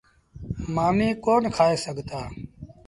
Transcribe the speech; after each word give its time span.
مآݩيٚ 0.75 1.19
ڪون 1.25 1.43
کآئي 1.55 1.77
سگھتآ۔ 1.85 2.21